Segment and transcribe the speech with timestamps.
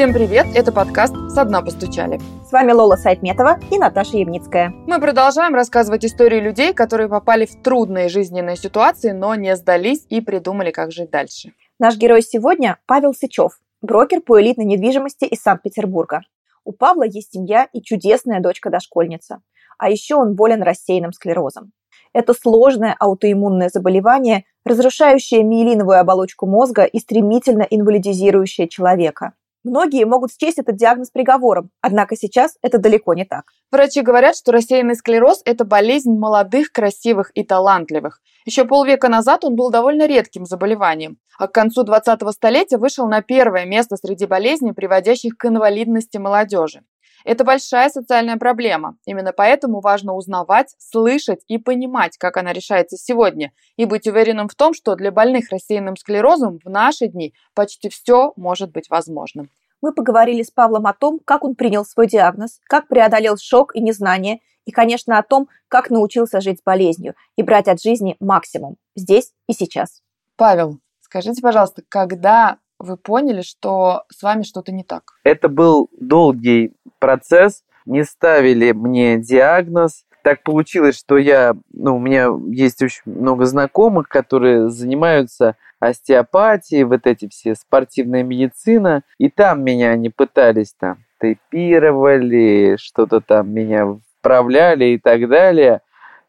[0.00, 0.46] Всем привет!
[0.54, 2.18] Это подкаст «Со дна постучали».
[2.48, 4.72] С вами Лола Сайтметова и Наташа Ямницкая.
[4.86, 10.22] Мы продолжаем рассказывать истории людей, которые попали в трудные жизненные ситуации, но не сдались и
[10.22, 11.52] придумали, как жить дальше.
[11.78, 16.22] Наш герой сегодня– Павел Сычев, брокер по элитной недвижимости из Санкт-Петербурга.
[16.64, 19.42] У Павла есть семья и чудесная дочка-дошкольница.
[19.76, 21.72] А еще он болен рассеянным склерозом.
[22.14, 29.34] Это сложное аутоиммунное заболевание, разрушающее миелиновую оболочку мозга и стремительно инвалидизирующее человека.
[29.62, 33.44] Многие могут счесть этот диагноз приговором, однако сейчас это далеко не так.
[33.70, 38.20] Врачи говорят, что рассеянный склероз– это болезнь молодых, красивых и талантливых.
[38.46, 43.20] Еще полвека назад он был довольно редким заболеванием, а к концу 20-го столетия вышел на
[43.20, 46.80] первое место среди болезней, приводящих к инвалидности молодежи.
[47.24, 48.96] Это большая социальная проблема.
[49.04, 54.54] Именно поэтому важно узнавать, слышать и понимать, как она решается сегодня, и быть уверенным в
[54.54, 59.50] том, что для больных рассеянным склерозом в наши дни почти все может быть возможным.
[59.82, 63.80] Мы поговорили с Павлом о том, как он принял свой диагноз, как преодолел шок и
[63.80, 68.76] незнание, и, конечно, о том, как научился жить с болезнью и брать от жизни максимум
[68.94, 70.02] здесь и сейчас.
[70.36, 75.12] Павел, скажите, пожалуйста, когда вы поняли, что с вами что-то не так?
[75.22, 77.62] Это был долгий процесс.
[77.86, 80.04] Не ставили мне диагноз.
[80.22, 87.06] Так получилось, что я, ну, у меня есть очень много знакомых, которые занимаются остеопатией, вот
[87.06, 94.84] эти все спортивная медицина, и там меня они пытались там тейпировали, что-то там меня вправляли
[94.86, 95.80] и так далее.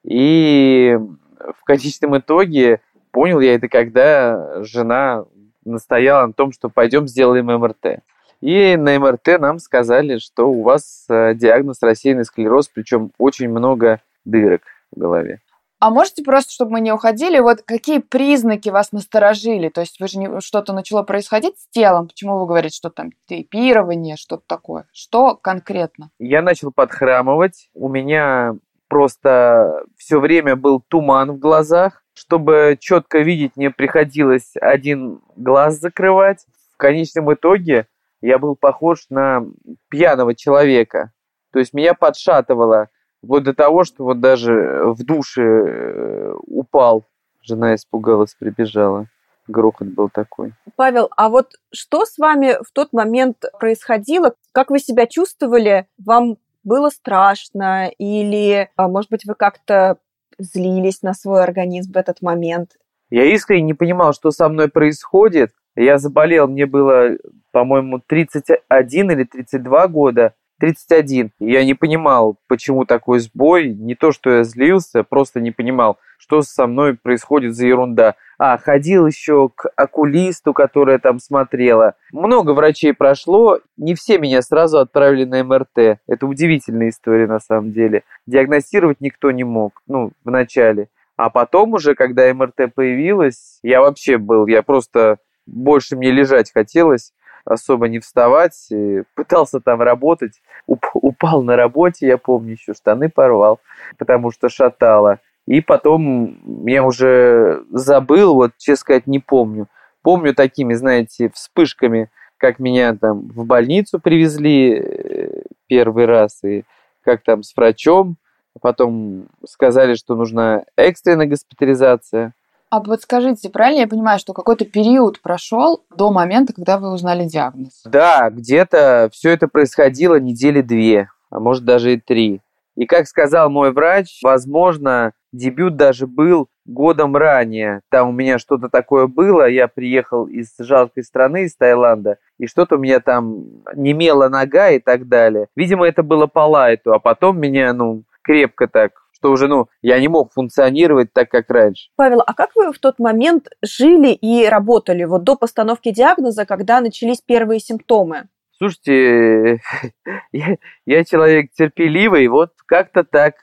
[0.03, 0.97] И
[1.37, 5.25] в конечном итоге понял я это, когда жена
[5.65, 8.03] настояла на том, что пойдем сделаем МРТ.
[8.41, 14.01] И на МРТ нам сказали, что у вас э, диагноз рассеянный склероз, причем очень много
[14.25, 15.41] дырок в голове.
[15.81, 19.69] А можете просто, чтобы мы не уходили, вот какие признаки вас насторожили?
[19.69, 23.09] То есть вы же не, что-то начало происходить с телом, почему вы говорите, что там
[23.27, 24.85] тейпирование, что-то такое?
[24.91, 26.11] Что конкретно?
[26.19, 28.53] Я начал подхрамывать, у меня
[28.89, 36.45] просто все время был туман в глазах, чтобы четко видеть, мне приходилось один глаз закрывать.
[36.73, 37.87] В конечном итоге
[38.21, 39.45] я был похож на
[39.89, 41.11] пьяного человека.
[41.51, 42.89] То есть меня подшатывало
[43.23, 47.03] вплоть до того, что вот даже в душе э, упал.
[47.41, 49.07] Жена испугалась, прибежала.
[49.47, 50.53] Грохот был такой.
[50.75, 54.35] Павел, а вот что с вами в тот момент происходило?
[54.51, 55.87] Как вы себя чувствовали?
[55.97, 57.89] Вам было страшно?
[57.97, 59.97] Или, а, может быть, вы как-то
[60.43, 62.71] злились на свой организм в этот момент?
[63.09, 65.51] Я искренне не понимал, что со мной происходит.
[65.75, 67.17] Я заболел, мне было,
[67.51, 70.33] по-моему, 31 или 32 года.
[70.61, 71.31] 31.
[71.39, 73.73] Я не понимал, почему такой сбой.
[73.73, 78.13] Не то, что я злился, просто не понимал, что со мной происходит за ерунда.
[78.37, 81.95] А, ходил еще к окулисту, которая там смотрела.
[82.11, 85.99] Много врачей прошло, не все меня сразу отправили на МРТ.
[86.07, 88.03] Это удивительная история на самом деле.
[88.27, 90.89] Диагностировать никто не мог, ну, в начале.
[91.17, 95.17] А потом уже, когда МРТ появилась, я вообще был, я просто
[95.47, 97.13] больше мне лежать хотелось,
[97.45, 98.69] особо не вставать,
[99.15, 103.59] пытался там работать, уп- упал на работе, я помню, еще штаны порвал,
[103.97, 105.19] потому что шатало.
[105.47, 109.67] И потом я уже забыл, вот, честно сказать, не помню.
[110.01, 116.63] Помню такими, знаете, вспышками, как меня там в больницу привезли э, первый раз, и
[117.03, 118.17] как там с врачом,
[118.59, 122.33] потом сказали, что нужна экстренная госпитализация.
[122.71, 127.25] А вот скажите, правильно я понимаю, что какой-то период прошел до момента, когда вы узнали
[127.25, 127.81] диагноз?
[127.83, 132.39] Да, где-то все это происходило недели две, а может даже и три.
[132.77, 137.81] И как сказал мой врач, возможно, дебют даже был годом ранее.
[137.89, 142.77] Там у меня что-то такое было, я приехал из жалкой страны, из Таиланда, и что-то
[142.77, 145.47] у меня там немела нога и так далее.
[145.57, 149.99] Видимо, это было по лайту, а потом меня, ну, крепко так что уже, ну, я
[149.99, 151.89] не мог функционировать так, как раньше.
[151.95, 156.81] Павел, а как вы в тот момент жили и работали вот до постановки диагноза, когда
[156.81, 158.27] начались первые симптомы?
[158.57, 159.61] Слушайте,
[160.31, 163.35] я, я человек терпеливый, вот как-то так.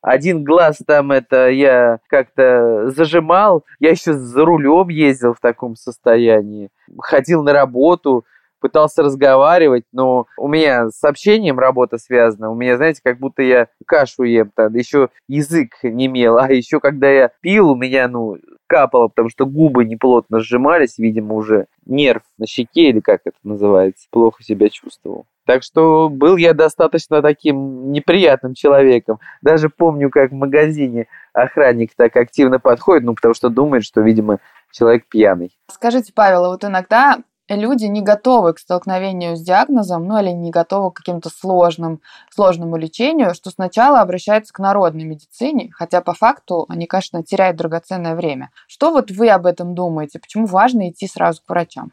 [0.00, 3.64] Один глаз там это я как-то зажимал.
[3.78, 6.70] Я еще за рулем ездил в таком состоянии.
[6.98, 8.24] Ходил на работу,
[8.60, 12.50] пытался разговаривать, но у меня с общением работа связана.
[12.50, 16.80] У меня, знаете, как будто я кашу ем, там, еще язык не мел, а еще
[16.80, 18.36] когда я пил, у меня, ну,
[18.66, 24.06] капало, потому что губы неплотно сжимались, видимо, уже нерв на щеке, или как это называется,
[24.10, 25.26] плохо себя чувствовал.
[25.46, 29.20] Так что был я достаточно таким неприятным человеком.
[29.42, 34.40] Даже помню, как в магазине охранник так активно подходит, ну, потому что думает, что, видимо,
[34.72, 35.56] человек пьяный.
[35.70, 40.50] Скажите, Павел, а вот иногда люди не готовы к столкновению с диагнозом, ну или не
[40.50, 42.00] готовы к каким-то сложным,
[42.30, 48.16] сложному лечению, что сначала обращаются к народной медицине, хотя по факту они, конечно, теряют драгоценное
[48.16, 48.50] время.
[48.66, 50.18] Что вот вы об этом думаете?
[50.18, 51.92] Почему важно идти сразу к врачам?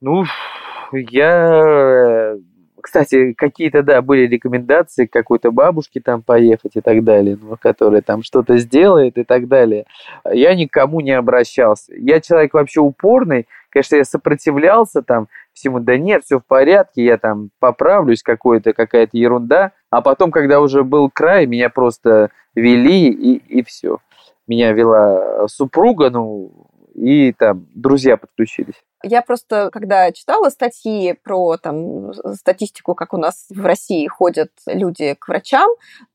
[0.00, 0.24] Ну,
[0.92, 2.36] я
[2.80, 8.22] кстати, какие-то, да, были рекомендации какой-то бабушке там поехать и так далее, ну, которая там
[8.22, 9.84] что-то сделает и так далее.
[10.30, 11.94] Я никому не обращался.
[11.94, 17.18] Я человек вообще упорный, конечно, я сопротивлялся там всему, да нет, все в порядке, я
[17.18, 19.72] там поправлюсь, какой-то, какая-то ерунда.
[19.90, 23.98] А потом, когда уже был край, меня просто вели и, и все.
[24.46, 28.74] Меня вела супруга, ну, и там друзья подключились.
[29.02, 35.14] Я просто, когда читала статьи про там, статистику, как у нас в России ходят люди
[35.14, 35.70] к врачам,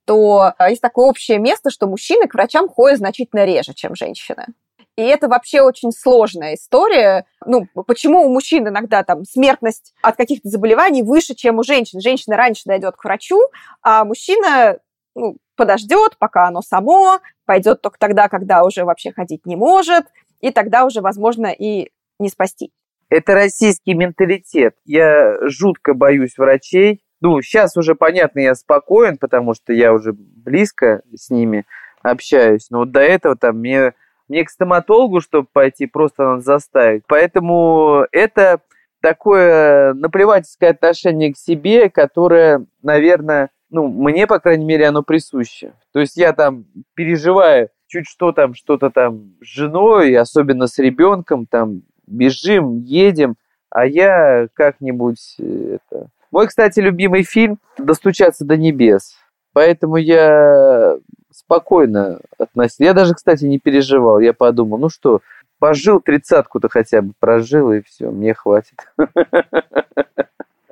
[0.05, 4.45] то а, есть такое общее место, что мужчины к врачам ходят значительно реже, чем женщины.
[4.97, 7.25] И это вообще очень сложная история.
[7.45, 11.99] Ну, почему у мужчин иногда там смертность от каких-то заболеваний выше, чем у женщин?
[11.99, 13.39] Женщина раньше дойдет к врачу,
[13.81, 14.79] а мужчина
[15.15, 20.05] ну, подождет, пока оно само, пойдет только тогда, когда уже вообще ходить не может,
[20.41, 21.89] и тогда уже, возможно, и
[22.19, 22.71] не спасти.
[23.09, 24.75] Это российский менталитет.
[24.85, 27.01] Я жутко боюсь врачей.
[27.21, 31.65] Ну, сейчас уже понятно, я спокоен, потому что я уже близко с ними
[32.01, 32.69] общаюсь.
[32.69, 33.93] Но вот до этого там мне,
[34.27, 37.03] мне к стоматологу, чтобы пойти, просто надо заставить.
[37.07, 38.61] Поэтому это
[39.01, 45.73] такое наплевательское отношение к себе, которое, наверное, ну, мне, по крайней мере, оно присуще.
[45.91, 51.45] То есть я там переживаю чуть что там, что-то там с женой, особенно с ребенком,
[51.45, 53.35] там бежим, едем,
[53.69, 56.07] а я как-нибудь э, это...
[56.31, 59.15] Мой, кстати, любимый фильм «Достучаться до небес».
[59.53, 60.97] Поэтому я
[61.35, 62.83] спокойно относился.
[62.83, 64.19] Я даже, кстати, не переживал.
[64.19, 65.21] Я подумал, ну что,
[65.59, 68.75] пожил тридцатку-то хотя бы, прожил, и все, мне хватит.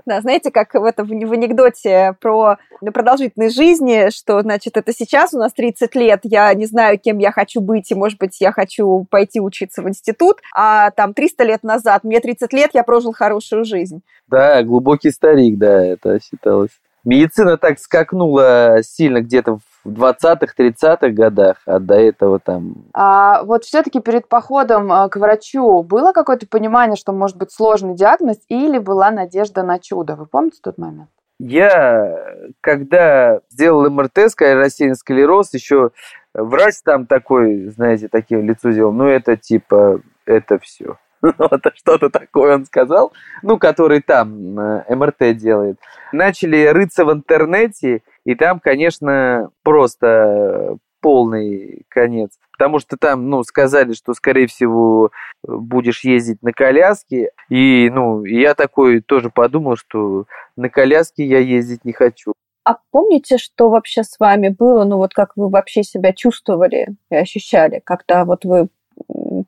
[0.05, 2.57] Да, знаете, как в, этом, в анекдоте про
[2.93, 7.31] продолжительность жизни, что, значит, это сейчас у нас 30 лет, я не знаю, кем я
[7.31, 11.63] хочу быть, и, может быть, я хочу пойти учиться в институт, а там 300 лет
[11.63, 14.01] назад, мне 30 лет, я прожил хорошую жизнь.
[14.27, 16.71] Да, глубокий старик, да, это считалось.
[17.05, 22.85] Медицина так скакнула сильно где-то в 20-х, 30-х годах, а до этого там...
[22.93, 27.95] А вот все-таки перед походом э, к врачу было какое-то понимание, что может быть сложный
[27.95, 30.15] диагноз, или была надежда на чудо?
[30.15, 31.09] Вы помните тот момент?
[31.39, 32.15] Я,
[32.61, 35.91] когда сделал МРТ, рассеянный склероз, еще
[36.33, 40.97] врач там такой, знаете, таким лицо сделал, ну это типа, это все.
[41.37, 45.79] Вот что-то такое он сказал, ну, который там э, МРТ делает.
[46.11, 52.31] Начали рыться в интернете, и там, конечно, просто полный конец.
[52.51, 55.11] Потому что там, ну, сказали, что, скорее всего,
[55.43, 57.31] будешь ездить на коляске.
[57.49, 60.25] И, ну, я такой тоже подумал, что
[60.55, 62.33] на коляске я ездить не хочу.
[62.65, 64.85] А помните, что вообще с вами было?
[64.85, 68.69] Ну, вот как вы вообще себя чувствовали и ощущали, когда вот вы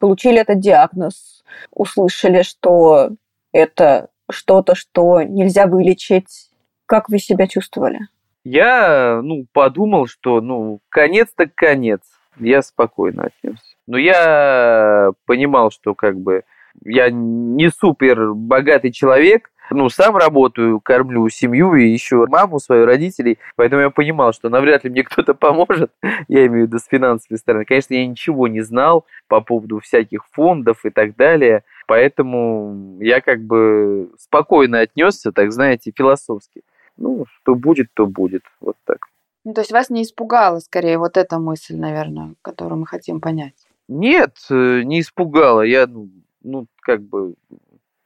[0.06, 3.10] получили этот диагноз, услышали, что
[3.52, 6.52] это что-то, что нельзя вылечить.
[6.86, 8.02] Как вы себя чувствовали?
[8.44, 12.02] Я, ну, подумал, что, ну, конец так конец.
[12.38, 13.76] Я спокойно отнесся.
[13.88, 16.44] Но я понимал, что как бы
[16.84, 23.40] я не супер богатый человек, ну, сам работаю, кормлю семью и еще маму свою, родителей,
[23.56, 25.92] поэтому я понимал, что навряд ли мне кто-то поможет,
[26.28, 27.66] я имею в виду с финансовой стороны.
[27.66, 33.42] Конечно, я ничего не знал по поводу всяких фондов и так далее, поэтому я как
[33.42, 36.62] бы спокойно отнесся, так знаете, философски
[36.98, 38.44] ну, что будет, то будет.
[38.60, 39.00] Вот так.
[39.44, 43.68] Ну, то есть вас не испугала, скорее, вот эта мысль, наверное, которую мы хотим понять?
[43.88, 45.62] Нет, э, не испугала.
[45.62, 46.10] Я, ну,
[46.42, 47.36] ну как бы,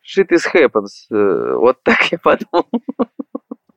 [0.10, 1.08] shit is happens.
[1.12, 2.68] Э, вот так я подумал.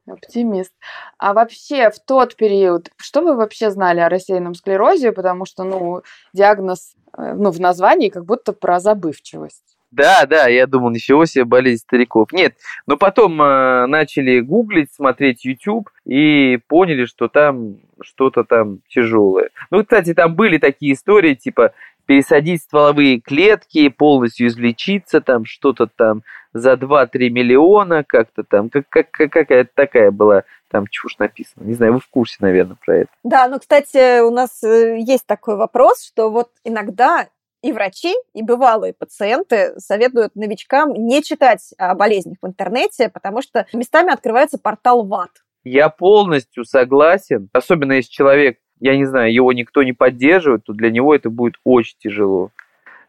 [0.07, 0.73] Оптимист.
[1.19, 5.13] А вообще в тот период, что вы вообще знали о рассеянном склерозе?
[5.13, 9.77] Потому что, ну, диагноз, э, ну, в названии как будто про забывчивость.
[9.93, 12.33] Да, да, я думал, ничего себе болезнь стариков.
[12.33, 12.55] Нет,
[12.87, 19.51] но потом э, начали гуглить, смотреть YouTube и поняли, что там что-то там тяжелое.
[19.71, 21.75] Ну, кстати, там были такие истории, типа
[22.07, 29.11] пересадить стволовые клетки, полностью излечиться, там что-то там за 2-3 миллиона, как-то там, как, как,
[29.11, 31.65] какая-то такая была там чушь написана.
[31.65, 33.11] Не знаю, вы в курсе, наверное, про это.
[33.25, 37.29] Да, ну, кстати, у нас э, есть такой вопрос, что вот иногда
[37.63, 43.67] и врачи, и бывалые пациенты советуют новичкам не читать о болезнях в интернете, потому что
[43.73, 45.31] местами открывается портал ВАД.
[45.65, 50.91] Я полностью согласен, особенно если человек, я не знаю, его никто не поддерживает, то для
[50.91, 52.51] него это будет очень тяжело.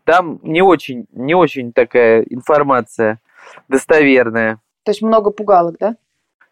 [0.03, 3.19] Там не очень, не очень такая информация
[3.67, 4.59] достоверная.
[4.83, 5.95] То есть много пугалок, да?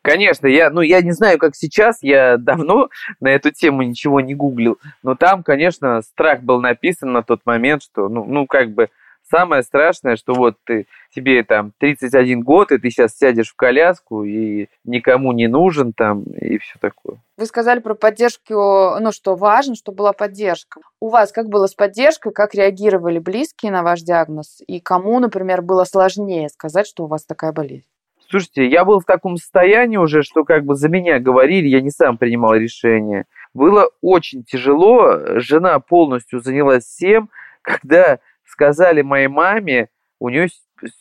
[0.01, 4.33] Конечно, я, ну, я не знаю, как сейчас, я давно на эту тему ничего не
[4.33, 8.89] гуглил, но там, конечно, страх был написан на тот момент, что, ну, ну как бы,
[9.31, 10.85] самое страшное, что вот ты,
[11.15, 16.23] тебе там 31 год, и ты сейчас сядешь в коляску, и никому не нужен там,
[16.23, 17.17] и все такое.
[17.37, 18.53] Вы сказали про поддержку,
[18.99, 20.81] ну, что важно, что была поддержка.
[20.99, 25.61] У вас как было с поддержкой, как реагировали близкие на ваш диагноз, и кому, например,
[25.61, 27.87] было сложнее сказать, что у вас такая болезнь?
[28.29, 31.89] Слушайте, я был в таком состоянии уже, что как бы за меня говорили, я не
[31.89, 33.25] сам принимал решение.
[33.53, 37.29] Было очень тяжело, жена полностью занялась всем,
[37.61, 38.19] когда
[38.51, 39.89] сказали моей маме,
[40.19, 40.49] у нее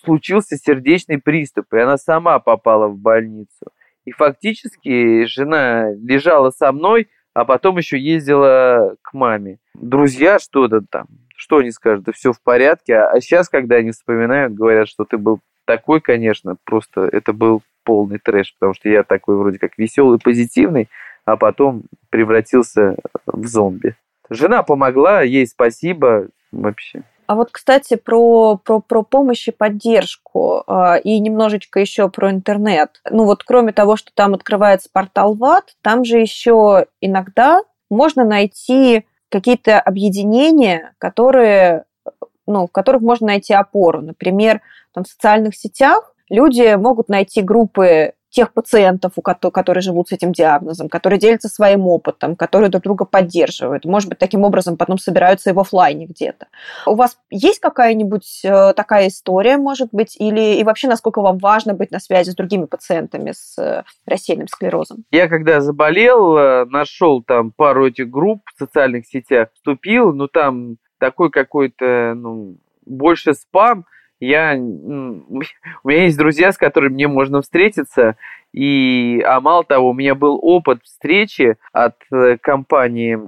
[0.05, 3.67] случился сердечный приступ, и она сама попала в больницу.
[4.05, 9.59] И фактически жена лежала со мной, а потом еще ездила к маме.
[9.75, 12.99] Друзья что-то там, что они скажут, да все в порядке.
[12.99, 18.19] А сейчас, когда они вспоминают, говорят, что ты был такой, конечно, просто это был полный
[18.19, 20.89] трэш, потому что я такой вроде как веселый, позитивный,
[21.25, 23.97] а потом превратился в зомби.
[24.29, 27.03] Жена помогла, ей спасибо вообще.
[27.31, 33.01] А вот, кстати, про, про, про помощь и поддержку э, и немножечко еще про интернет.
[33.09, 39.07] Ну вот кроме того, что там открывается портал ВАД, там же еще иногда можно найти
[39.29, 41.85] какие-то объединения, которые
[42.49, 44.01] ну, в которых можно найти опору.
[44.01, 44.61] Например,
[44.93, 50.13] там, в социальных сетях люди могут найти группы тех пациентов, у которых, которые живут с
[50.13, 53.85] этим диагнозом, которые делятся своим опытом, которые друг друга поддерживают.
[53.85, 56.47] Может быть, таким образом потом собираются и в офлайне где-то.
[56.87, 61.75] У вас есть какая-нибудь э, такая история, может быть, или и вообще насколько вам важно
[61.75, 65.05] быть на связи с другими пациентами с э, рассеянным склерозом?
[65.11, 70.77] Я когда заболел, э, нашел там пару этих групп в социальных сетях, вступил, ну там
[71.01, 73.87] такой какой-то, ну, больше спам.
[74.21, 78.17] Я, у меня есть друзья, с которыми мне можно встретиться,
[78.53, 83.19] и, а мало того, у меня был опыт встречи от э, компании.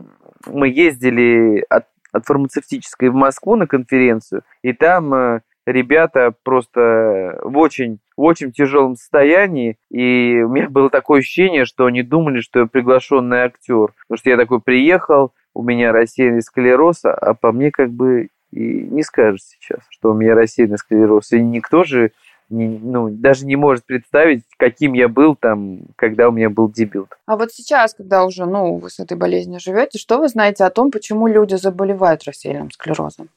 [0.46, 7.56] Мы ездили от, от фармацевтической в Москву на конференцию, и там э, ребята просто в
[7.56, 12.60] очень, в очень тяжелом состоянии, и у меня было такое ощущение, что они думали, что
[12.60, 17.70] я приглашенный актер, потому что я такой приехал, у меня рассеянный склероз, а по мне
[17.70, 21.32] как бы и не скажешь сейчас, что у меня рассеянный склероз.
[21.32, 22.12] И никто же
[22.50, 27.08] не, ну, даже не может представить, каким я был там, когда у меня был дебют.
[27.26, 30.70] А вот сейчас, когда уже ну, вы с этой болезнью живете, что вы знаете о
[30.70, 33.30] том, почему люди заболевают рассеянным склерозом?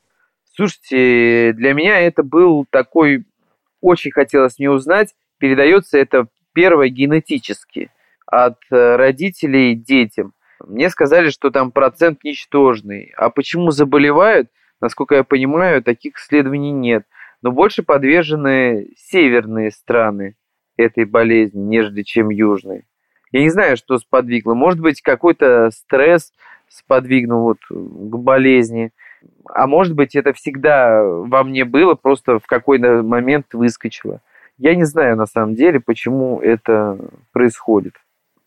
[0.53, 3.25] Слушайте, для меня это был такой,
[3.81, 7.91] очень хотелось мне узнать, передается это первое генетически
[8.25, 10.33] от э, родителей детям.
[10.65, 13.13] Мне сказали, что там процент ничтожный.
[13.17, 14.49] А почему заболевают,
[14.85, 17.05] насколько я понимаю, таких исследований нет.
[17.41, 20.35] Но больше подвержены северные страны
[20.77, 22.83] этой болезни, нежели чем южные.
[23.31, 24.53] Я не знаю, что сподвигло.
[24.53, 26.33] Может быть, какой-то стресс
[26.69, 28.91] сподвигнул вот к болезни.
[29.45, 34.21] А может быть, это всегда во мне было, просто в какой-то момент выскочило.
[34.59, 36.97] Я не знаю на самом деле, почему это
[37.31, 37.95] происходит.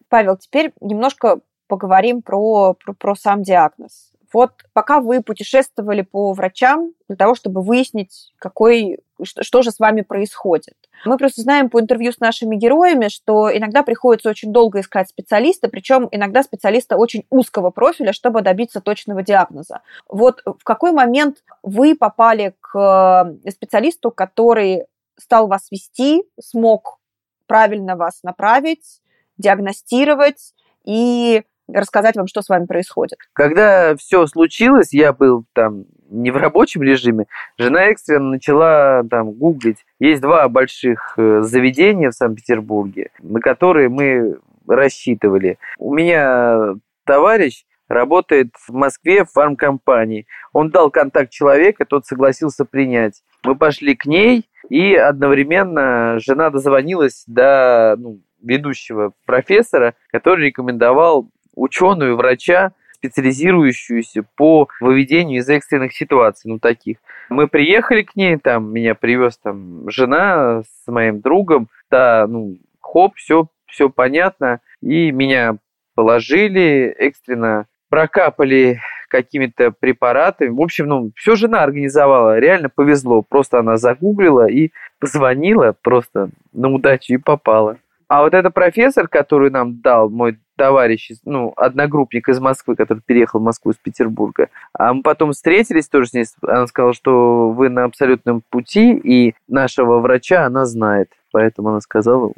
[0.08, 4.12] Павел, теперь немножко поговорим про, про, про сам диагноз.
[4.32, 9.78] Вот пока вы путешествовали по врачам для того, чтобы выяснить, какой, что, что же с
[9.78, 10.74] вами происходит.
[11.04, 15.68] Мы просто знаем по интервью с нашими героями, что иногда приходится очень долго искать специалиста,
[15.68, 19.80] причем иногда специалиста очень узкого профиля, чтобы добиться точного диагноза.
[20.08, 24.84] Вот в какой момент вы попали к э, специалисту, который
[25.18, 26.98] стал вас вести, смог
[27.46, 29.00] правильно вас направить,
[29.38, 30.54] диагностировать
[30.84, 33.18] и рассказать вам, что с вами происходит.
[33.32, 37.26] Когда все случилось, я был там не в рабочем режиме,
[37.58, 39.84] жена экстренно начала там гуглить.
[39.98, 45.58] Есть два больших э, заведения в Санкт-Петербурге, на которые мы рассчитывали.
[45.78, 50.26] У меня товарищ работает в Москве в фармкомпании.
[50.52, 53.22] Он дал контакт человека, тот согласился принять.
[53.44, 62.16] Мы пошли к ней, и одновременно жена дозвонилась до ну, ведущего профессора, который рекомендовал ученую,
[62.16, 66.98] врача, специализирующуюся по выведению из экстренных ситуаций, ну таких.
[67.28, 73.14] Мы приехали к ней, там меня привез там жена с моим другом, да, ну хоп,
[73.16, 75.58] все, все понятно, и меня
[75.94, 80.50] положили экстренно, прокапали какими-то препаратами.
[80.50, 83.22] В общем, ну, все жена организовала, реально повезло.
[83.22, 87.78] Просто она загуглила и позвонила просто на удачу и попала.
[88.06, 93.40] А вот этот профессор, который нам дал мой товарищ, ну, одногруппник из Москвы, который переехал
[93.40, 94.48] в Москву из Петербурга.
[94.74, 96.26] А мы потом встретились тоже с ней.
[96.42, 101.10] Она сказала, что вы на абсолютном пути, и нашего врача она знает.
[101.32, 102.32] Поэтому она сказала,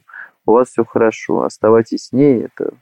[0.46, 2.74] у вас все хорошо, оставайтесь с ней, это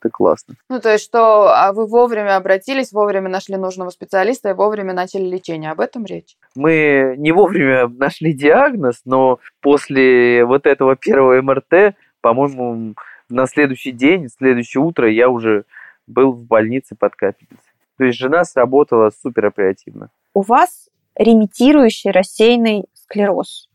[0.00, 0.54] это классно.
[0.70, 5.24] Ну, то есть, что а вы вовремя обратились, вовремя нашли нужного специалиста и вовремя начали
[5.24, 5.70] лечение.
[5.70, 6.36] Об этом речь?
[6.56, 12.94] Мы не вовремя нашли диагноз, но после вот этого первого МРТ, по-моему,
[13.34, 15.64] на следующий день, следующее утро я уже
[16.06, 17.72] был в больнице под капельницей.
[17.98, 20.10] То есть жена сработала супер оперативно.
[20.32, 23.68] У вас ремитирующий рассеянный склероз.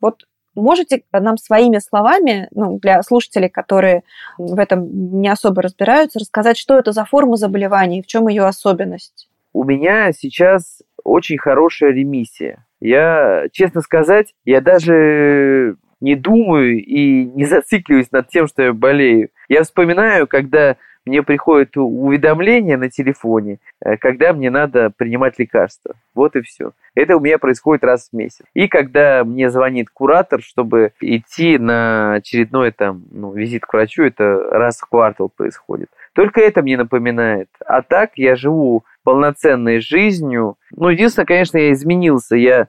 [0.00, 0.24] Вот
[0.56, 4.04] Можете нам своими словами, ну, для слушателей, которые
[4.38, 8.44] в этом не особо разбираются, рассказать, что это за форма заболевания и в чем ее
[8.44, 9.28] особенность?
[9.52, 12.64] У меня сейчас очень хорошая ремиссия.
[12.80, 19.30] Я, честно сказать, я даже не думаю и не зацикливаюсь над тем, что я болею.
[19.48, 20.76] Я вспоминаю, когда
[21.06, 25.94] мне приходит уведомление на телефоне, э, когда мне надо принимать лекарства.
[26.14, 26.72] Вот и все.
[26.96, 28.44] Это у меня происходит раз в месяц.
[28.54, 34.36] И когда мне звонит куратор, чтобы идти на очередной там, ну, визит к врачу, это
[34.50, 35.88] раз в квартал происходит.
[36.12, 37.48] Только это мне напоминает.
[37.64, 40.56] А так я живу полноценной жизнью.
[40.72, 42.34] Ну, единственное, конечно, я изменился.
[42.34, 42.66] Я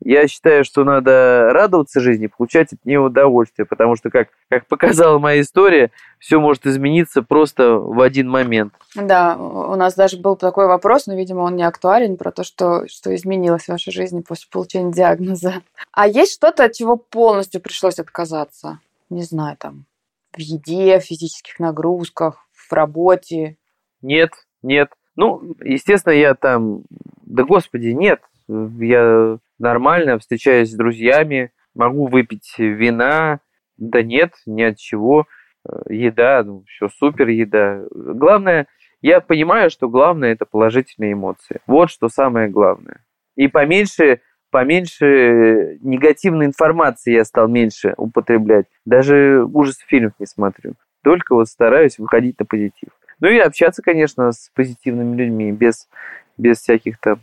[0.00, 5.18] я считаю, что надо радоваться жизни, получать от нее удовольствие, потому что, как, как показала
[5.18, 8.74] моя история, все может измениться просто в один момент.
[8.94, 12.86] Да, у нас даже был такой вопрос, но, видимо, он не актуален, про то, что,
[12.88, 15.62] что изменилось в вашей жизни после получения диагноза.
[15.92, 18.80] А есть что-то, от чего полностью пришлось отказаться?
[19.10, 19.84] Не знаю, там,
[20.32, 23.56] в еде, в физических нагрузках, в работе?
[24.02, 24.30] Нет,
[24.62, 24.90] нет.
[25.16, 26.82] Ну, естественно, я там...
[27.22, 28.20] Да, господи, нет.
[28.48, 33.40] Я нормально, встречаюсь с друзьями, могу выпить вина,
[33.76, 35.26] да нет, ни от чего,
[35.68, 37.84] э, еда, ну, все супер еда.
[37.90, 38.66] Главное,
[39.00, 41.60] я понимаю, что главное это положительные эмоции.
[41.66, 43.04] Вот что самое главное.
[43.36, 48.66] И поменьше, поменьше негативной информации я стал меньше употреблять.
[48.84, 50.74] Даже ужас фильмов не смотрю.
[51.04, 52.88] Только вот стараюсь выходить на позитив.
[53.20, 55.88] Ну и общаться, конечно, с позитивными людьми, без,
[56.36, 57.20] без всяких там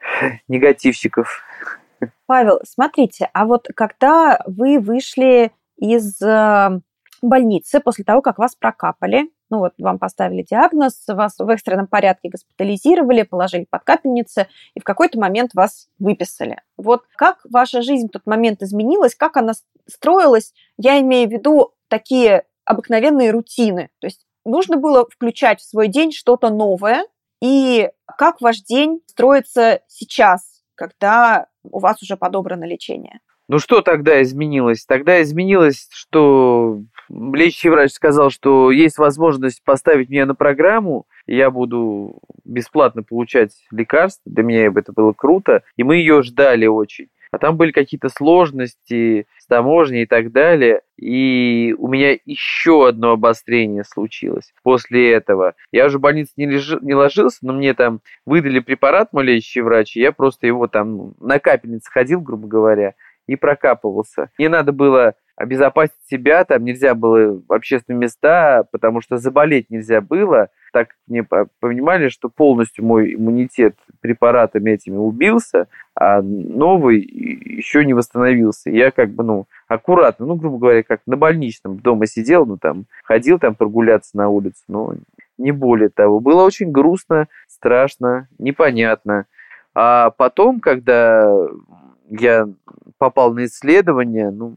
[0.48, 1.42] негативщиков.
[2.26, 6.80] Павел, смотрите, а вот когда вы вышли из э,
[7.22, 12.28] больницы после того, как вас прокапали, ну вот вам поставили диагноз, вас в экстренном порядке
[12.28, 16.60] госпитализировали, положили под капельницы и в какой-то момент вас выписали.
[16.76, 19.54] Вот как ваша жизнь в тот момент изменилась, как она
[19.86, 23.88] строилась, я имею в виду такие обыкновенные рутины.
[24.00, 27.06] То есть нужно было включать в свой день что-то новое,
[27.40, 33.20] и как ваш день строится сейчас, когда у вас уже подобрано лечение?
[33.48, 34.84] Ну что тогда изменилось?
[34.84, 42.20] Тогда изменилось, что лечащий врач сказал, что есть возможность поставить меня на программу, я буду
[42.44, 47.56] бесплатно получать лекарства, для меня это было круто, и мы ее ждали очень а там
[47.56, 50.82] были какие-то сложности с таможней и так далее.
[50.96, 55.54] И у меня еще одно обострение случилось после этого.
[55.72, 56.76] Я уже в больнице не, леж...
[56.80, 60.96] не ложился, но мне там выдали препарат мой лечащий врач, и я просто его там
[60.96, 62.94] ну, на капельнице ходил, грубо говоря,
[63.26, 64.30] и прокапывался.
[64.38, 70.00] Мне надо было обезопасить себя, там нельзя было в общественные места, потому что заболеть нельзя
[70.00, 71.24] было, так мне
[71.60, 78.70] понимали, что полностью мой иммунитет препаратами этими убился, а новый еще не восстановился.
[78.70, 82.86] Я как бы, ну, аккуратно, ну, грубо говоря, как на больничном дома сидел, ну, там,
[83.04, 84.94] ходил там прогуляться на улицу, но
[85.38, 86.18] не более того.
[86.18, 89.26] Было очень грустно, страшно, непонятно.
[89.72, 91.32] А потом, когда
[92.08, 92.48] я
[92.98, 94.56] попал на исследование, ну,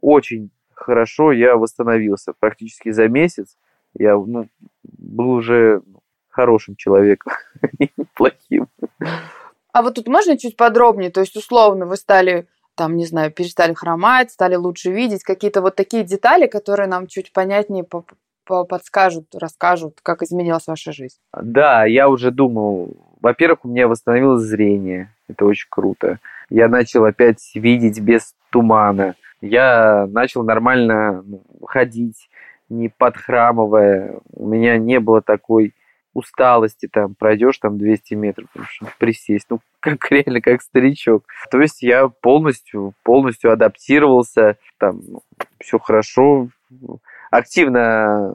[0.00, 2.32] очень хорошо я восстановился.
[2.38, 3.56] Практически за месяц
[3.94, 4.48] я ну,
[4.82, 5.82] был уже
[6.28, 7.32] хорошим человеком,
[7.96, 8.68] неплохим.
[9.72, 11.10] А вот тут можно чуть подробнее?
[11.10, 15.76] То есть, условно, вы стали там, не знаю, перестали хромать, стали лучше видеть, какие-то вот
[15.76, 17.84] такие детали, которые нам чуть понятнее
[18.44, 21.16] подскажут, расскажут, как изменилась ваша жизнь.
[21.34, 26.20] Да, я уже думал, во-первых, у меня восстановилось зрение, это очень круто.
[26.50, 32.28] Я начал опять видеть без тумана я начал нормально ну, ходить,
[32.68, 34.20] не подхрамывая.
[34.32, 35.74] У меня не было такой
[36.16, 38.48] усталости, там, пройдешь там 200 метров,
[38.98, 41.24] присесть, ну, как реально, как старичок.
[41.50, 45.22] То есть я полностью, полностью адаптировался, там, ну,
[45.60, 46.48] все хорошо,
[47.30, 48.34] активно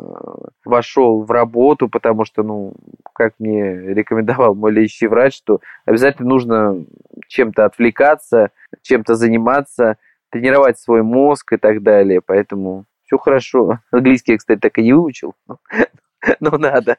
[0.64, 2.74] вошел в работу, потому что, ну,
[3.14, 6.86] как мне рекомендовал мой лечащий врач, что обязательно нужно
[7.28, 8.52] чем-то отвлекаться,
[8.84, 9.98] чем-то заниматься,
[10.32, 12.22] тренировать свой мозг и так далее.
[12.26, 13.80] Поэтому все хорошо.
[13.92, 15.36] Английский я, кстати, так и не выучил,
[16.40, 16.98] но надо.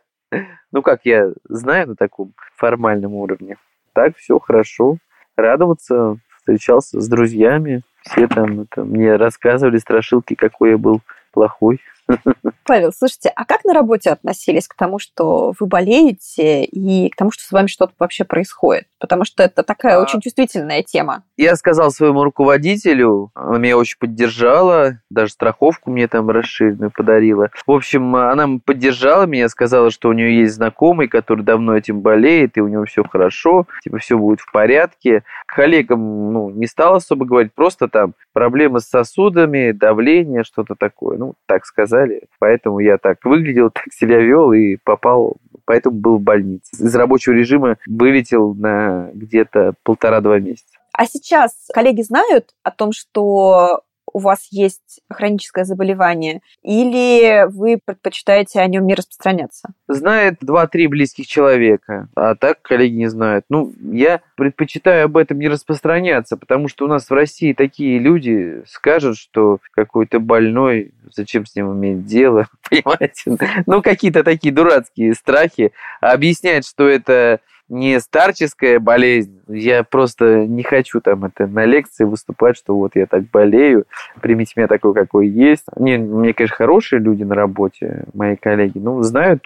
[0.71, 3.57] Ну, как я знаю на таком формальном уровне.
[3.93, 4.97] Так, все хорошо.
[5.37, 7.83] Радоваться, встречался с друзьями.
[8.03, 11.01] Все там это, мне рассказывали страшилки, какой я был
[11.33, 11.81] плохой.
[12.65, 17.31] Павел, слушайте, а как на работе относились к тому, что вы болеете, и к тому,
[17.31, 18.87] что с вами что-то вообще происходит?
[19.01, 20.03] Потому что это такая а...
[20.03, 21.25] очень чувствительная тема.
[21.37, 27.51] Я сказал своему руководителю, она меня очень поддержала, даже страховку мне там расширенную подарила.
[27.67, 32.57] В общем, она поддержала меня, сказала, что у нее есть знакомый, который давно этим болеет,
[32.57, 35.25] и у него все хорошо, типа все будет в порядке.
[35.47, 41.19] К коллегам ну, не стала особо говорить, просто там проблемы с сосудами, давление, что-то такое.
[41.19, 41.67] Ну, так
[42.03, 42.23] сказали.
[42.39, 46.71] Поэтому я так выглядел, так себя вел и попал, поэтому был в больнице.
[46.79, 50.67] Из рабочего режима вылетел на где-то полтора-два месяца.
[50.93, 58.61] А сейчас коллеги знают о том, что у вас есть хроническое заболевание, или вы предпочитаете
[58.61, 59.71] о нем не распространяться?
[59.89, 63.45] Знает два-три близких человека, а так коллеги не знают.
[63.49, 68.63] Ну, я предпочитаю об этом не распространяться, потому что у нас в России такие люди
[68.67, 73.63] скажут, что какой-то больной, зачем с ним иметь дело, понимаете?
[73.67, 75.73] Ну, какие-то такие дурацкие страхи.
[76.01, 77.41] Объяснять, что это
[77.73, 79.41] не старческая болезнь.
[79.49, 83.87] Я просто не хочу там это на лекции выступать, что вот я так болею,
[84.21, 85.65] примите меня такой, какой есть.
[85.77, 89.45] Не, мне, конечно, хорошие люди на работе, мои коллеги, но знают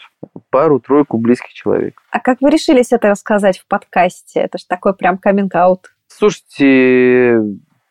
[0.51, 2.03] пару-тройку близких человек.
[2.11, 4.41] А как вы решились это рассказать в подкасте?
[4.41, 5.93] Это же такой прям каминг-аут.
[6.09, 7.41] Слушайте,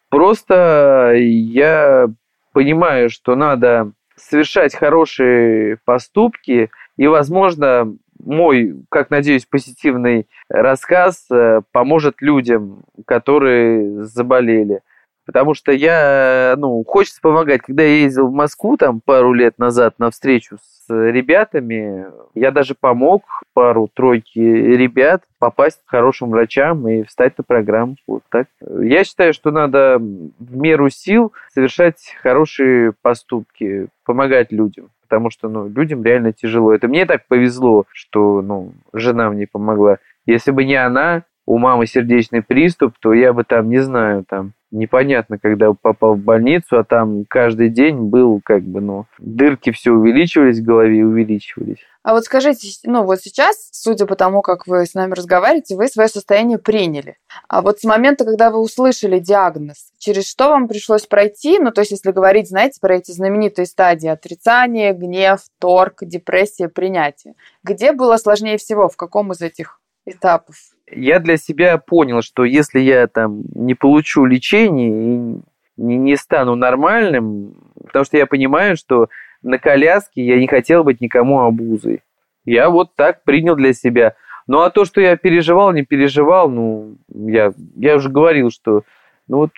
[0.10, 2.08] просто я
[2.52, 12.21] понимаю, что надо совершать хорошие поступки, и, возможно, мой, как надеюсь, позитивный рассказ э, поможет
[12.21, 14.81] людям, которые заболели.
[15.25, 17.61] Потому что я, ну, хочется помогать.
[17.61, 22.75] Когда я ездил в Москву там пару лет назад на встречу с ребятами, я даже
[22.75, 27.95] помог пару-тройки ребят попасть к хорошим врачам и встать на программу.
[28.05, 28.47] Вот так.
[28.61, 35.68] Я считаю, что надо в меру сил совершать хорошие поступки, помогать людям потому что ну,
[35.68, 36.74] людям реально тяжело.
[36.74, 40.00] Это мне так повезло, что ну, жена мне помогла.
[40.26, 44.53] Если бы не она, у мамы сердечный приступ, то я бы там, не знаю, там
[44.71, 49.91] непонятно, когда попал в больницу, а там каждый день был как бы, ну, дырки все
[49.91, 51.77] увеличивались в голове увеличивались.
[52.03, 55.88] А вот скажите, ну вот сейчас, судя по тому, как вы с нами разговариваете, вы
[55.88, 57.17] свое состояние приняли.
[57.47, 61.58] А вот с момента, когда вы услышали диагноз, через что вам пришлось пройти?
[61.58, 67.34] Ну, то есть, если говорить, знаете, про эти знаменитые стадии отрицания, гнев, торг, депрессия, принятие.
[67.63, 68.88] Где было сложнее всего?
[68.88, 70.56] В каком из этих этапов?
[70.91, 75.41] Я для себя понял, что если я там не получу лечение и
[75.78, 79.10] не, не стану нормальным, потому что я понимаю, что
[79.41, 82.02] на коляске я не хотел быть никому обузой.
[82.46, 84.15] Я вот так принял для себя.
[84.48, 88.84] Ну а то, что я переживал, не переживал, ну, я, я уже говорил, что
[89.28, 89.52] ну вот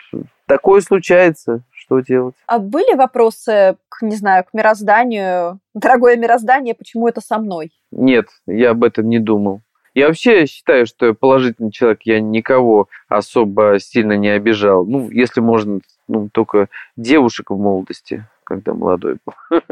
[0.46, 2.36] такое случается, что делать.
[2.48, 5.60] А были вопросы, к, не знаю, к мирозданию?
[5.74, 7.72] Дорогое мироздание, почему это со мной?
[7.92, 9.62] Нет, я об этом не думал.
[9.98, 14.86] Я вообще считаю, что я положительный человек, я никого особо сильно не обижал.
[14.86, 19.60] Ну, если можно, ну, только девушек в молодости, когда молодой был.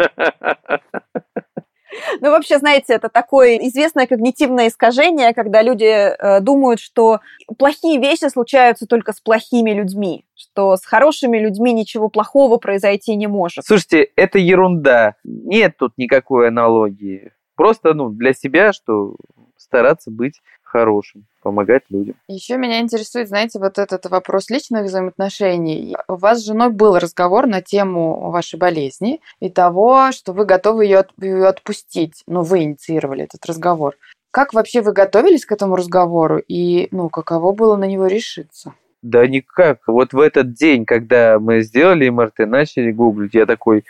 [2.19, 7.21] Ну, вообще, знаете, это такое известное когнитивное искажение, когда люди э, думают, что
[7.57, 13.27] плохие вещи случаются только с плохими людьми, что с хорошими людьми ничего плохого произойти не
[13.27, 13.63] может.
[13.63, 15.15] Слушайте, это ерунда.
[15.23, 17.31] Нет тут никакой аналогии.
[17.55, 19.15] Просто, ну, для себя, что
[19.65, 22.15] стараться быть хорошим, помогать людям.
[22.27, 25.95] Еще меня интересует, знаете, вот этот вопрос личных взаимоотношений.
[26.07, 30.85] У вас с женой был разговор на тему вашей болезни и того, что вы готовы
[30.85, 32.23] ее, ее отпустить.
[32.27, 33.95] Ну, вы инициировали этот разговор.
[34.31, 38.73] Как вообще вы готовились к этому разговору и, ну, каково было на него решиться?
[39.01, 39.79] Да никак.
[39.87, 43.85] Вот в этот день, когда мы сделали МРТ, начали гуглить, я такой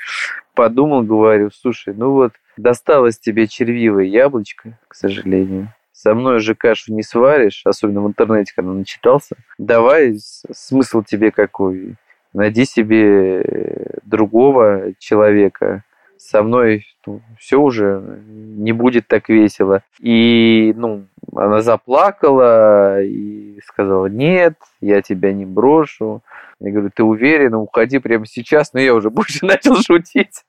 [0.53, 5.73] подумал, говорю, слушай, ну вот досталось тебе червивое яблочко, к сожалению.
[5.91, 9.37] Со мной же кашу не сваришь, особенно в интернете, когда начитался.
[9.57, 10.17] Давай,
[10.51, 11.95] смысл тебе какой?
[12.33, 15.83] Найди себе другого человека.
[16.27, 19.83] Со мной ну, все уже не будет так весело.
[19.99, 26.23] И, ну, она заплакала и сказала, нет, я тебя не брошу.
[26.59, 30.45] Я говорю, ты уверен, уходи прямо сейчас, но я уже больше начал шутить.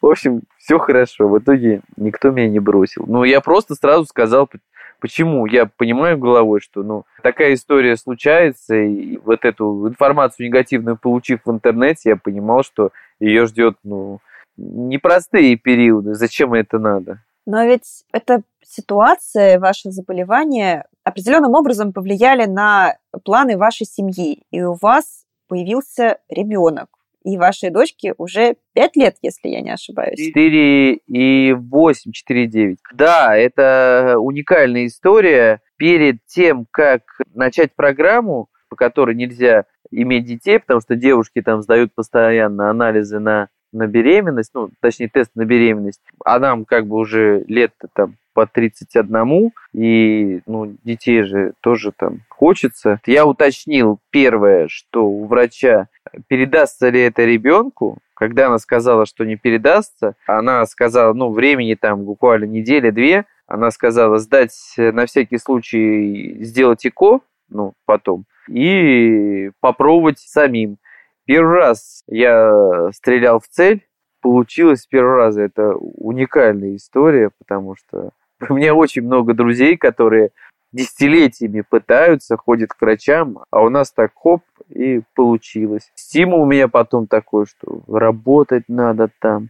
[0.00, 1.28] В общем, все хорошо.
[1.28, 3.04] В итоге никто меня не бросил.
[3.06, 4.50] Ну, я просто сразу сказал,
[4.98, 5.46] почему.
[5.46, 11.50] Я понимаю головой, что ну, такая история случается, и вот эту информацию негативную получив в
[11.52, 12.90] интернете, я понимал, что
[13.20, 14.20] ее ждет ну,
[14.56, 16.14] непростые периоды.
[16.14, 17.20] Зачем это надо?
[17.46, 24.42] Но ведь эта ситуация, ваше заболевание определенным образом повлияли на планы вашей семьи.
[24.50, 26.88] И у вас появился ребенок.
[27.24, 30.18] И вашей дочке уже 5 лет, если я не ошибаюсь.
[30.18, 32.78] 4 и 8, 4 и 9.
[32.94, 35.60] Да, это уникальная история.
[35.76, 37.02] Перед тем, как
[37.34, 43.48] начать программу, по которой нельзя иметь детей, потому что девушки там сдают постоянно анализы на,
[43.76, 48.46] на беременность, ну, точнее, тест на беременность, а нам как бы уже лет там по
[48.46, 53.00] 31, и ну, детей же тоже там хочется.
[53.06, 55.88] Я уточнил первое, что у врача
[56.28, 62.04] передастся ли это ребенку, когда она сказала, что не передастся, она сказала, ну, времени там
[62.04, 70.78] буквально неделя-две, она сказала сдать на всякий случай, сделать ЭКО, ну, потом, и попробовать самим.
[71.26, 73.86] Первый раз я стрелял в цель,
[74.22, 75.42] получилось с первого раза.
[75.42, 78.10] Это уникальная история, потому что
[78.48, 80.30] у меня очень много друзей, которые
[80.72, 85.90] десятилетиями пытаются, ходят к врачам, а у нас так хоп, и получилось.
[85.94, 89.48] Стимул у меня потом такой, что работать надо там.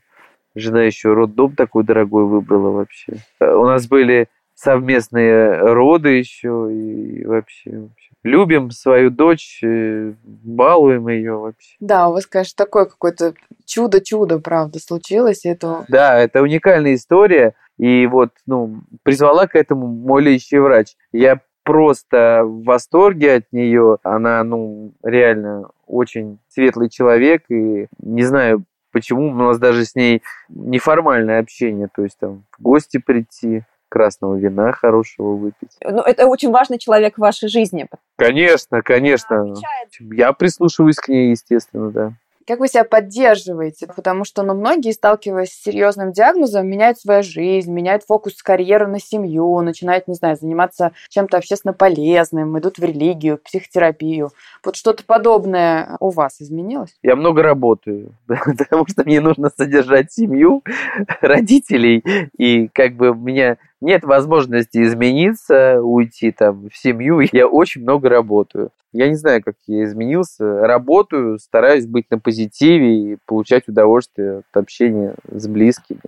[0.55, 3.15] Жена еще роддом такой дорогой выбрала вообще.
[3.41, 8.11] У нас были совместные роды еще и вообще, вообще.
[8.25, 11.77] Любим свою дочь, э, балуем ее вообще.
[11.79, 13.35] Да, у вас, конечно, такое какое-то
[13.66, 15.45] чудо-чудо, правда, случилось.
[15.45, 15.85] Это...
[15.88, 17.55] Да, это уникальная история.
[17.79, 20.97] И вот, ну, призвала к этому мой лечащий врач.
[21.12, 23.99] Я просто в восторге от нее.
[24.03, 27.45] Она, ну, реально очень светлый человек.
[27.51, 31.88] И не знаю, почему у нас даже с ней неформальное общение.
[31.95, 35.77] То есть там в гости прийти, красного вина хорошего выпить.
[35.83, 37.88] Ну, это очень важный человек в вашей жизни.
[38.16, 39.55] Конечно, конечно.
[40.01, 42.12] Я прислушиваюсь к ней, естественно, да.
[42.46, 43.88] Как вы себя поддерживаете?
[43.88, 49.01] Потому что ну, многие, сталкиваясь с серьезным диагнозом, меняют свою жизнь, меняют фокус карьеры на
[49.01, 54.31] семью, начинают, не знаю, заниматься чем-то общественно полезным, идут в религию, психотерапию.
[54.64, 56.94] Вот что-то подобное у вас изменилось?
[57.03, 60.62] Я много работаю, потому что мне нужно содержать семью,
[61.20, 62.05] родителей,
[62.38, 67.21] и как бы у меня нет возможности измениться, уйти там в семью.
[67.33, 68.71] Я очень много работаю.
[68.93, 70.61] Я не знаю, как я изменился.
[70.61, 76.01] Работаю, стараюсь быть на позитиве и получать удовольствие от общения с близкими,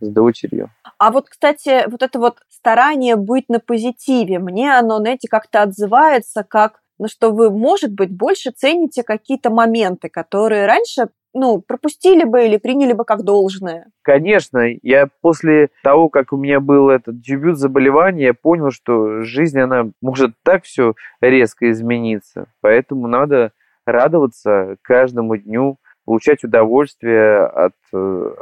[0.00, 0.70] с дочерью.
[0.96, 6.44] А вот, кстати, вот это вот старание быть на позитиве, мне оно, знаете, как-то отзывается
[6.48, 12.46] как ну, что вы, может быть, больше цените какие-то моменты, которые раньше ну, пропустили бы
[12.46, 13.88] или приняли бы как должное?
[14.02, 19.58] Конечно, я после того, как у меня был этот дебют заболевания, я понял, что жизнь,
[19.58, 22.46] она может так все резко измениться.
[22.60, 23.52] Поэтому надо
[23.84, 28.34] радоваться каждому дню, получать удовольствие от э,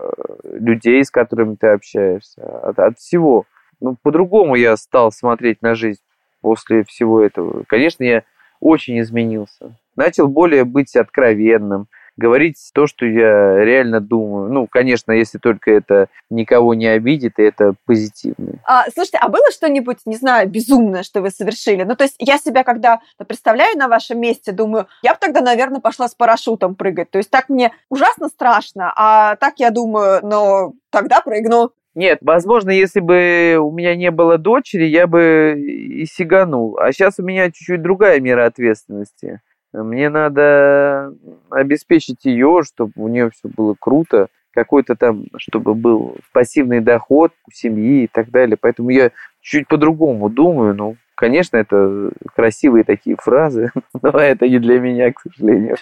[0.45, 3.47] людей, с которыми ты общаешься, от, от всего.
[3.81, 6.03] Ну, по-другому я стал смотреть на жизнь
[6.41, 7.65] после всего этого.
[7.67, 8.25] Конечно, я
[8.61, 9.77] очень изменился.
[9.97, 14.53] Начал более быть откровенным, говорить то, что я реально думаю.
[14.53, 18.55] Ну, конечно, если только это никого не обидит, и это позитивно.
[18.65, 21.85] А, слушайте, а было что-нибудь, не знаю, безумное, что вы совершили?
[21.85, 25.81] Ну, то есть я себя, когда представляю на вашем месте, думаю, я бы тогда, наверное,
[25.81, 27.11] пошла с парашютом прыгать.
[27.11, 31.73] То есть так мне ужасно страшно, а так я думаю, ну, тогда прыгну.
[31.95, 36.79] Нет, возможно, если бы у меня не было дочери, я бы и сиганул.
[36.79, 39.41] А сейчас у меня чуть-чуть другая мера ответственности.
[39.73, 41.15] Мне надо
[41.51, 47.51] обеспечить ее, чтобы у нее все было круто, какой-то там, чтобы был пассивный доход у
[47.53, 48.57] семьи и так далее.
[48.61, 50.75] Поэтому я чуть по-другому думаю.
[50.75, 55.77] Ну, конечно, это красивые такие фразы, но это не для меня, к сожалению.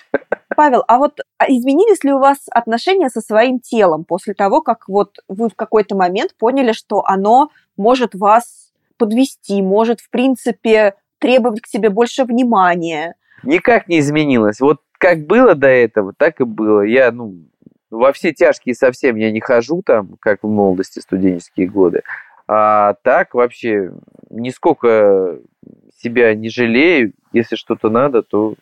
[0.56, 4.88] Павел, а вот а изменились ли у вас отношения со своим телом после того, как
[4.88, 11.62] вот вы в какой-то момент поняли, что оно может вас подвести, может, в принципе, требовать
[11.62, 13.14] к себе больше внимания?
[13.42, 14.60] Никак не изменилось.
[14.60, 16.82] Вот как было до этого, так и было.
[16.82, 17.46] Я, ну,
[17.90, 22.02] во все тяжкие совсем я не хожу там, как в молодости, студенческие годы.
[22.46, 23.92] А так вообще
[24.28, 25.38] нисколько
[25.96, 27.12] себя не жалею.
[27.32, 28.54] Если что-то надо, то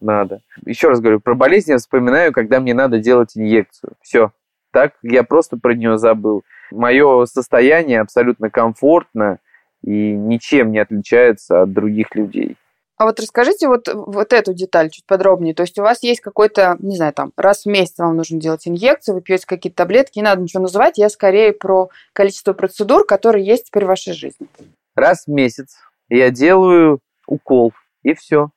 [0.00, 0.40] надо.
[0.64, 3.92] Еще раз говорю, про болезнь я вспоминаю, когда мне надо делать инъекцию.
[4.00, 4.32] Все.
[4.70, 6.42] Так я просто про нее забыл.
[6.70, 9.38] Мое состояние абсолютно комфортно
[9.82, 12.56] и ничем не отличается от других людей.
[12.96, 15.54] А вот расскажите вот, вот эту деталь чуть подробнее.
[15.54, 18.68] То есть у вас есть какой-то, не знаю, там, раз в месяц вам нужно делать
[18.68, 23.44] инъекцию, вы пьете какие-то таблетки, не надо ничего называть, я скорее про количество процедур, которые
[23.44, 24.46] есть теперь в вашей жизни.
[24.94, 25.76] Раз в месяц
[26.08, 27.72] я делаю укол,
[28.04, 28.50] и все.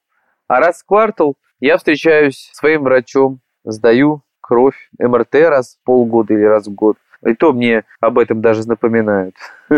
[0.48, 6.34] А раз в квартал я встречаюсь с своим врачом, сдаю кровь, МРТ раз в полгода
[6.34, 6.98] или раз в год.
[7.26, 9.36] И то мне об этом даже напоминают.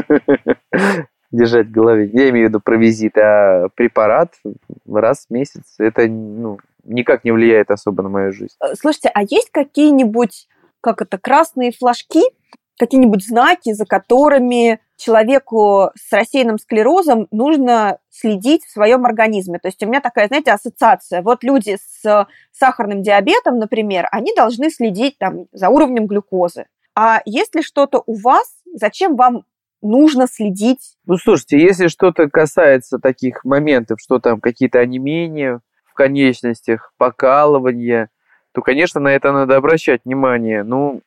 [1.32, 2.10] Держать в голове.
[2.12, 4.34] Я имею в виду про визит, а препарат
[4.92, 8.56] раз в месяц, это ну, никак не влияет особо на мою жизнь.
[8.62, 10.48] Э, слушайте, а есть какие-нибудь,
[10.82, 12.24] как это, красные флажки,
[12.78, 19.60] какие-нибудь знаки, за которыми человеку с рассеянным склерозом нужно следить в своем организме.
[19.60, 21.22] То есть у меня такая, знаете, ассоциация.
[21.22, 26.66] Вот люди с сахарным диабетом, например, они должны следить там, за уровнем глюкозы.
[26.96, 29.44] А есть ли что-то у вас, зачем вам
[29.82, 30.98] нужно следить?
[31.06, 38.10] Ну, слушайте, если что-то касается таких моментов, что там какие-то онемения в конечностях, покалывания,
[38.54, 40.64] то, конечно, на это надо обращать внимание.
[40.64, 41.02] Ну,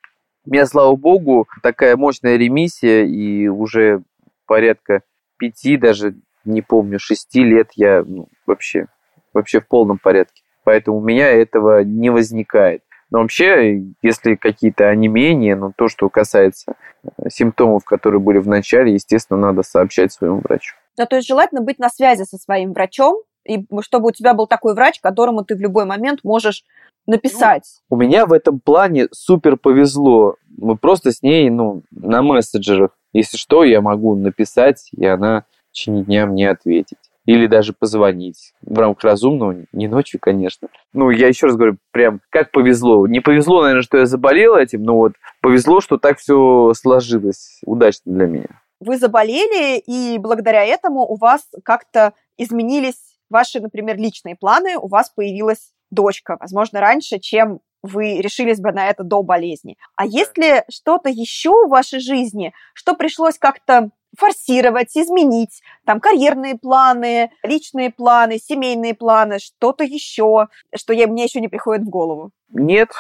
[0.45, 4.03] у меня, слава богу, такая мощная ремиссия, и уже
[4.47, 5.03] порядка
[5.39, 8.87] пяти, даже не помню, шести лет я ну, вообще,
[9.33, 10.43] вообще в полном порядке.
[10.65, 12.83] Поэтому у меня этого не возникает.
[13.13, 16.73] Но вообще, если какие-то онемения, ну, то, что касается
[17.05, 20.75] э, симптомов, которые были в начале, естественно, надо сообщать своему врачу.
[20.97, 24.47] Да, то есть желательно быть на связи со своим врачом, и чтобы у тебя был
[24.47, 26.65] такой врач, которому ты в любой момент можешь
[27.07, 27.83] написать.
[27.91, 30.37] Ну, у меня в этом плане супер повезло.
[30.57, 32.93] Мы просто с ней, ну, на мессенджерах.
[33.13, 36.97] Если что, я могу написать, и она в течение дня мне ответить.
[37.25, 38.53] Или даже позвонить.
[38.63, 40.69] В рамках разумного, не ночью, конечно.
[40.93, 43.07] Ну, я еще раз говорю, прям как повезло.
[43.07, 48.13] Не повезло, наверное, что я заболел этим, но вот повезло, что так все сложилось удачно
[48.13, 48.63] для меня.
[48.81, 55.11] Вы заболели, и благодаря этому у вас как-то изменились ваши, например, личные планы, у вас
[55.11, 59.77] появилась дочка, возможно, раньше, чем вы решились бы на это до болезни.
[59.97, 66.57] А есть ли что-то еще в вашей жизни, что пришлось как-то форсировать, изменить, там карьерные
[66.57, 72.31] планы, личные планы, семейные планы, что-то еще, что я, мне еще не приходит в голову?
[72.51, 72.91] Нет,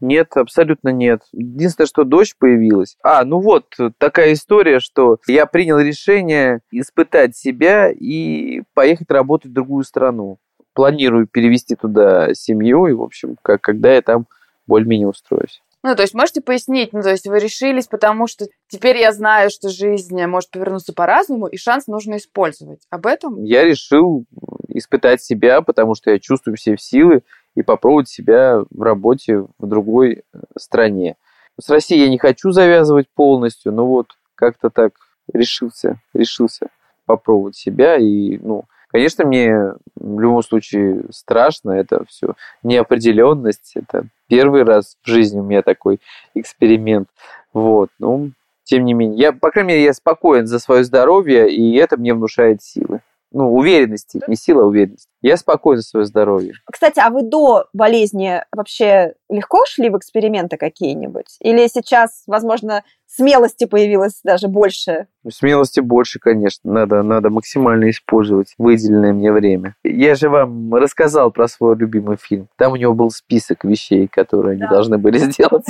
[0.00, 1.22] нет, абсолютно нет.
[1.32, 2.96] Единственное, что дождь появилась.
[3.02, 9.54] А, ну вот, такая история, что я принял решение испытать себя и поехать работать в
[9.54, 10.38] другую страну
[10.78, 14.28] планирую перевести туда семью, и, в общем, как, когда я там
[14.68, 15.60] более-менее устроюсь.
[15.84, 19.48] Ну, то есть можете пояснить, ну, то есть вы решились, потому что теперь я знаю,
[19.50, 22.80] что жизнь может повернуться по-разному, и шанс нужно использовать.
[22.90, 23.44] Об этом?
[23.44, 24.24] Я решил
[24.68, 27.22] испытать себя, потому что я чувствую все силы,
[27.54, 31.16] и попробовать себя в работе в другой э, стране.
[31.60, 34.92] С Россией я не хочу завязывать полностью, но вот как-то так
[35.32, 36.68] решился, решился
[37.04, 44.62] попробовать себя, и, ну, Конечно, мне в любом случае страшно, это все неопределенность, это первый
[44.62, 46.00] раз в жизни у меня такой
[46.34, 47.08] эксперимент.
[47.52, 48.32] Вот, ну,
[48.64, 52.14] тем не менее, я, по крайней мере, я спокоен за свое здоровье, и это мне
[52.14, 55.08] внушает силы ну, уверенности, не сила, а уверенность.
[55.20, 56.54] Я спокоен за свое здоровье.
[56.70, 61.36] Кстати, а вы до болезни вообще легко шли в эксперименты какие-нибудь?
[61.40, 65.08] Или сейчас, возможно, смелости появилось даже больше?
[65.24, 66.72] Ну, смелости больше, конечно.
[66.72, 69.74] Надо, надо максимально использовать выделенное мне время.
[69.82, 72.48] Я же вам рассказал про свой любимый фильм.
[72.56, 74.64] Там у него был список вещей, которые да.
[74.64, 75.66] они должны были сделать.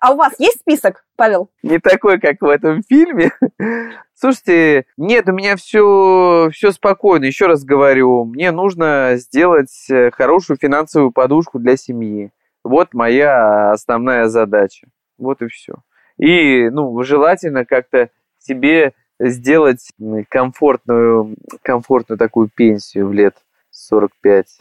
[0.00, 1.50] А у вас есть список, Павел?
[1.62, 3.32] Не такой, как в этом фильме.
[4.14, 7.24] Слушайте, нет, у меня все, все спокойно.
[7.24, 12.30] Еще раз говорю, мне нужно сделать э, хорошую финансовую подушку для семьи.
[12.64, 14.88] Вот моя основная задача.
[15.18, 15.74] Вот и все.
[16.18, 19.90] И, ну, желательно как-то себе сделать
[20.28, 23.34] комфортную, комфортную такую пенсию в лет
[23.70, 24.58] 45.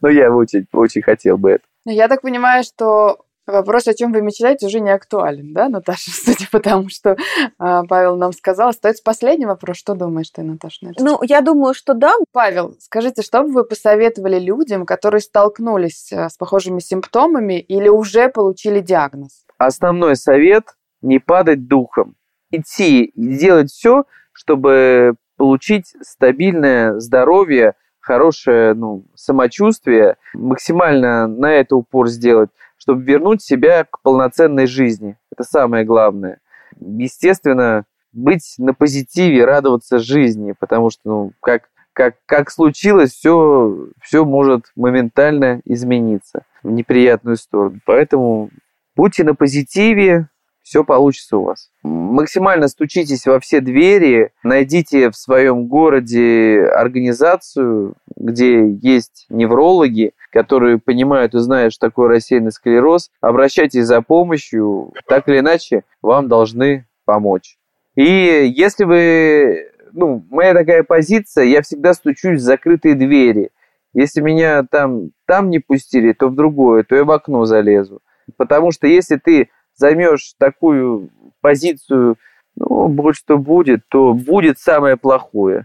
[0.00, 1.64] Ну, я очень, очень хотел бы это.
[1.84, 6.10] Я так понимаю, что вопрос, о чем вы мечтаете, уже не актуален, да, Наташа?
[6.12, 7.16] Судя по тому, что э,
[7.58, 8.70] Павел нам сказал.
[8.70, 9.76] Остается последний вопрос.
[9.76, 10.86] Что думаешь ты, Наташа?
[10.86, 12.14] На ну, я думаю, что да.
[12.32, 18.28] Павел, скажите, что бы вы посоветовали людям, которые столкнулись э, с похожими симптомами или уже
[18.28, 19.44] получили диагноз?
[19.58, 20.64] Основной совет–
[21.02, 22.16] не падать духом.
[22.50, 32.08] Идти и делать все, чтобы получить стабильное здоровье, хорошее ну, самочувствие, максимально на это упор
[32.08, 35.16] сделать, чтобы вернуть себя к полноценной жизни.
[35.30, 36.40] Это самое главное.
[36.78, 44.24] Естественно, быть на позитиве, радоваться жизни, потому что, ну, как, как, как случилось, все, все
[44.24, 47.80] может моментально измениться в неприятную сторону.
[47.84, 48.50] Поэтому
[48.96, 50.28] будьте на позитиве,
[50.70, 51.68] все получится у вас.
[51.82, 61.34] Максимально стучитесь во все двери, найдите в своем городе организацию, где есть неврологи, которые понимают
[61.34, 63.10] и знают, что такое рассеянный склероз.
[63.20, 67.58] Обращайтесь за помощью, так или иначе вам должны помочь.
[67.96, 73.50] И если вы, ну, моя такая позиция, я всегда стучусь в закрытые двери.
[73.92, 78.02] Если меня там, там не пустили, то в другое, то я в окно залезу.
[78.36, 79.48] Потому что если ты
[79.80, 81.08] займешь такую
[81.40, 82.16] позицию,
[82.54, 85.64] ну, будь что будет, то будет самое плохое.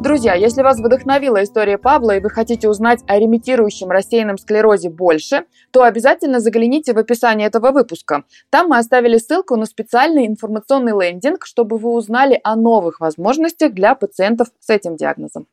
[0.00, 5.44] Друзья, если вас вдохновила история Павла и вы хотите узнать о ремитирующем рассеянном склерозе больше,
[5.72, 8.24] то обязательно загляните в описание этого выпуска.
[8.48, 13.94] Там мы оставили ссылку на специальный информационный лендинг, чтобы вы узнали о новых возможностях для
[13.94, 15.46] пациентов с этим диагнозом.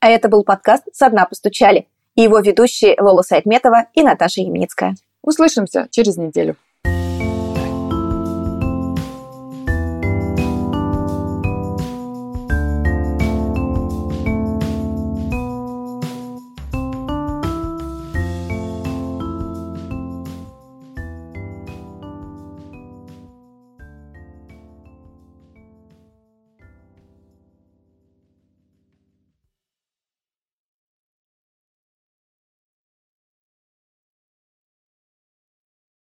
[0.00, 4.96] А это был подкаст «Со дна постучали» и его ведущие Лола Сайтметова и Наташа Ямницкая.
[5.22, 6.56] Услышимся через неделю.